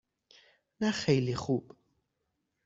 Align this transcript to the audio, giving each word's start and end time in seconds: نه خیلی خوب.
نه 0.81 0.91
خیلی 0.91 1.35
خوب. 1.35 1.71